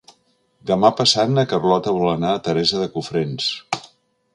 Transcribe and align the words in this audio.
Demà 0.71 0.91
passat 1.01 1.35
na 1.35 1.45
Carlota 1.53 1.95
vol 2.01 2.09
anar 2.15 2.35
a 2.39 2.43
Teresa 2.49 2.85
de 2.85 2.93
Cofrents. 2.97 3.57